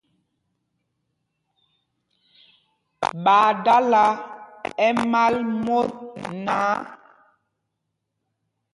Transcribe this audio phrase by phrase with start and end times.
[3.23, 4.03] Ɓaa dala
[4.87, 5.91] ɛmal mot
[6.45, 6.69] náǎ.